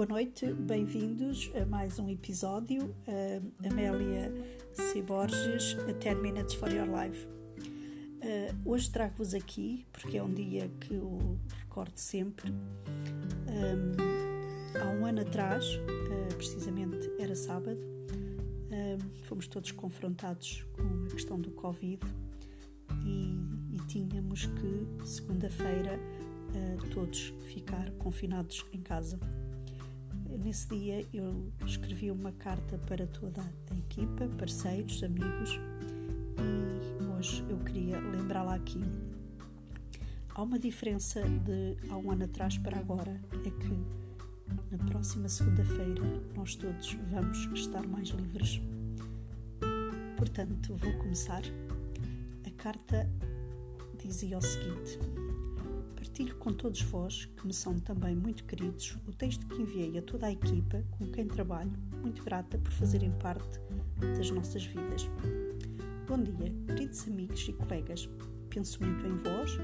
[0.00, 2.86] Boa noite, bem-vindos a mais um episódio.
[3.06, 4.32] Uh, Amélia
[4.72, 5.02] C.
[5.02, 7.26] Borges, 10 Minutes for Your Life.
[7.26, 12.50] Uh, hoje trago-vos aqui, porque é um dia que eu recordo sempre.
[13.46, 21.10] Um, há um ano atrás, uh, precisamente era sábado, um, fomos todos confrontados com a
[21.10, 22.02] questão do Covid
[23.04, 26.00] e, e tínhamos que, segunda-feira,
[26.90, 29.20] todos ficar confinados em casa
[30.40, 35.58] nesse dia eu escrevi uma carta para toda a equipa, parceiros, amigos
[36.38, 38.80] e hoje eu queria lembrá-la aqui.
[40.34, 46.02] Há uma diferença de há um ano atrás para agora, é que na próxima segunda-feira
[46.34, 48.60] nós todos vamos estar mais livres.
[50.16, 51.42] Portanto, vou começar.
[52.46, 53.08] A carta
[54.02, 54.98] dizia o seguinte:
[56.10, 60.02] Partilho com todos vós, que me são também muito queridos, o texto que enviei a
[60.02, 61.70] toda a equipa com quem trabalho,
[62.02, 63.60] muito grata por fazerem parte
[64.16, 65.08] das nossas vidas.
[66.08, 68.10] Bom dia, queridos amigos e colegas.
[68.48, 69.56] Penso muito em vós,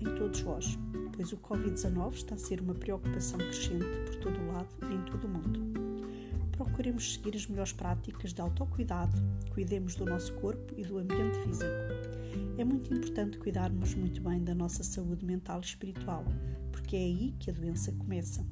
[0.00, 0.76] em todos vós,
[1.14, 5.04] pois o Covid-19 está a ser uma preocupação crescente por todo o lado e em
[5.04, 5.93] todo o mundo.
[6.56, 9.16] Procuremos seguir as melhores práticas de autocuidado,
[9.50, 12.14] cuidemos do nosso corpo e do ambiente físico
[12.56, 16.24] é muito importante cuidarmos muito bem da nossa saúde mental e espiritual,
[16.70, 18.46] porque é aí que a doença começa.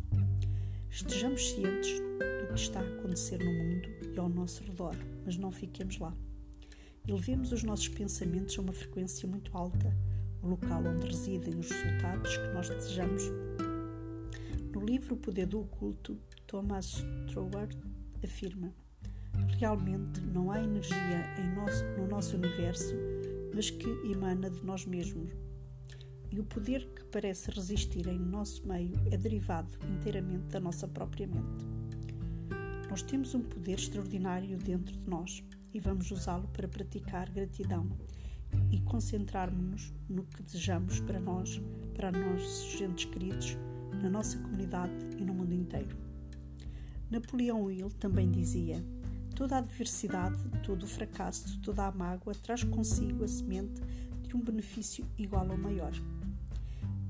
[0.90, 5.50] Estejamos cientes do que está a acontecer no mundo e ao nosso redor, mas não
[5.50, 6.12] fiquemos lá.
[7.06, 9.96] Elevemos os nossos pensamentos a uma frequência muito alta,
[10.42, 13.22] o local onde residem os resultados que nós desejamos.
[14.72, 16.18] No livro Poder do Oculto,
[16.52, 17.74] Thomas Troward
[18.22, 18.74] afirma:
[19.58, 21.24] Realmente não há energia
[21.56, 22.94] nosso, no nosso universo
[23.54, 25.30] mas que emana de nós mesmos.
[26.30, 31.26] E o poder que parece resistir em nosso meio é derivado inteiramente da nossa própria
[31.26, 31.64] mente.
[32.88, 35.42] Nós temos um poder extraordinário dentro de nós
[35.72, 37.88] e vamos usá-lo para praticar gratidão
[38.70, 41.60] e concentrarmos-nos no que desejamos para nós,
[41.94, 43.56] para nossos gentes queridos,
[44.02, 46.11] na nossa comunidade e no mundo inteiro.
[47.12, 48.82] Napoleão Hill também dizia:
[49.36, 53.82] Toda a adversidade, todo o fracasso, toda a mágoa traz consigo a semente
[54.26, 55.92] de um benefício igual ou maior.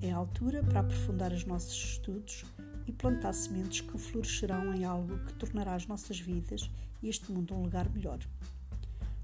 [0.00, 2.44] É a altura para aprofundar os nossos estudos
[2.84, 6.68] e plantar sementes que florescerão em algo que tornará as nossas vidas
[7.00, 8.18] e este mundo um lugar melhor.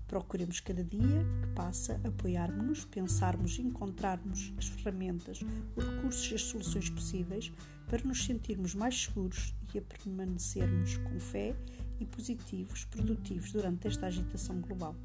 [0.08, 5.40] Procuremos cada dia que passa apoiarmos-nos, pensarmos e encontrarmos as ferramentas,
[5.76, 7.52] os recursos e as soluções possíveis
[7.86, 11.54] para nos sentirmos mais seguros e a permanecermos com fé
[12.00, 14.96] e positivos, produtivos durante esta agitação global.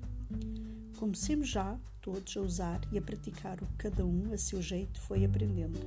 [0.97, 5.01] Comecemos já todos a usar e a praticar o que cada um, a seu jeito,
[5.01, 5.79] foi aprendendo.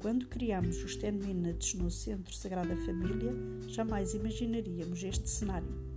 [0.00, 3.32] Quando criamos os 10 Minutes no Centro Sagrada Família,
[3.68, 5.89] jamais imaginaríamos este cenário.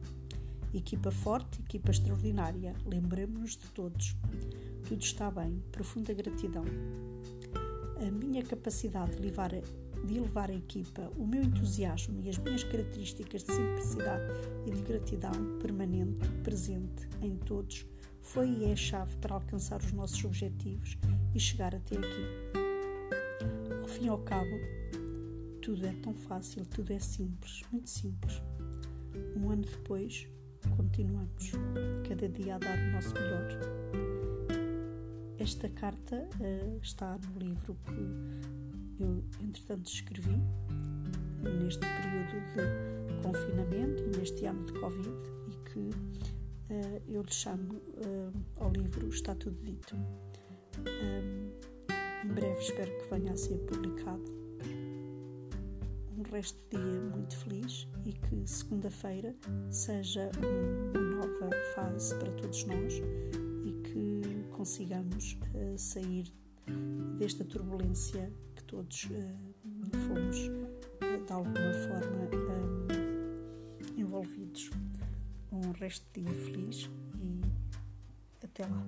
[0.73, 4.15] Equipa forte, equipa extraordinária, lembremos-nos de todos.
[4.87, 6.65] Tudo está bem, profunda gratidão.
[8.05, 9.51] A minha capacidade de levar
[10.03, 14.23] de elevar a equipa, o meu entusiasmo e as minhas características de simplicidade
[14.65, 17.85] e de gratidão permanente, presente em todos,
[18.19, 20.97] foi e é a chave para alcançar os nossos objetivos
[21.33, 22.61] e chegar até aqui.
[23.81, 24.59] Ao fim e ao cabo,
[25.61, 28.41] tudo é tão fácil, tudo é simples, muito simples.
[29.37, 30.27] Um ano depois,
[30.69, 31.51] continuamos,
[32.07, 33.47] cada dia a dar o nosso melhor.
[35.39, 40.41] Esta carta uh, está no livro que eu, entretanto, escrevi
[41.41, 45.09] neste período de confinamento e neste ano de Covid
[45.47, 49.95] e que uh, eu lhe chamo uh, ao livro Está Tudo Dito.
[49.95, 51.51] Um,
[52.23, 54.42] em breve espero que venha a ser publicado.
[56.25, 59.35] Um resto de dia muito feliz e que segunda-feira
[59.69, 62.93] seja uma nova fase para todos nós
[63.65, 66.31] e que consigamos uh, sair
[67.17, 68.31] desta turbulência
[68.73, 72.29] todos uh, fomos uh, de alguma forma
[73.95, 74.71] envolvidos.
[75.51, 76.89] Um resto de dia feliz
[77.21, 77.41] e
[78.43, 78.83] até lá.